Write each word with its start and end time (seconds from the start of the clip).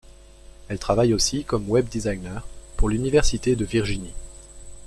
Elle 0.67 0.79
travaille 0.79 1.13
aussi 1.13 1.43
comme 1.43 1.69
web 1.69 1.87
designer 1.87 2.43
pour 2.75 2.89
l'université 2.89 3.55
de 3.55 3.65
Virginie. 3.65 4.15